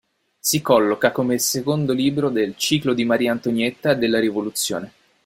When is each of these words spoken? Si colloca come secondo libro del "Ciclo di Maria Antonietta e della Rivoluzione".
Si 0.39 0.63
colloca 0.63 1.11
come 1.11 1.37
secondo 1.37 1.93
libro 1.93 2.29
del 2.31 2.55
"Ciclo 2.57 2.95
di 2.95 3.05
Maria 3.05 3.33
Antonietta 3.33 3.91
e 3.91 3.97
della 3.97 4.19
Rivoluzione". 4.19 4.91